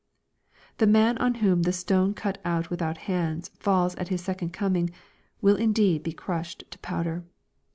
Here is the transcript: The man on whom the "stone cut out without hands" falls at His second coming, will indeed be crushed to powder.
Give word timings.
The 0.79 0.87
man 0.87 1.19
on 1.19 1.35
whom 1.45 1.61
the 1.61 1.71
"stone 1.71 2.15
cut 2.15 2.41
out 2.43 2.71
without 2.71 2.97
hands" 3.05 3.49
falls 3.59 3.93
at 3.97 4.07
His 4.07 4.21
second 4.23 4.49
coming, 4.51 4.89
will 5.43 5.57
indeed 5.57 6.01
be 6.01 6.11
crushed 6.11 6.63
to 6.71 6.79
powder. 6.79 7.23